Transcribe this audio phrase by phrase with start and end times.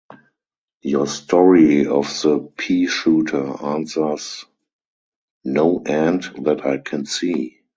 [0.81, 4.45] Your story of the pea-shooter answers
[5.45, 7.59] no end that I can see.